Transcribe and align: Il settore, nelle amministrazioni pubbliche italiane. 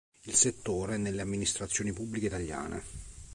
Il 0.23 0.33
settore, 0.33 0.97
nelle 0.97 1.21
amministrazioni 1.21 1.93
pubbliche 1.93 2.25
italiane. 2.25 2.83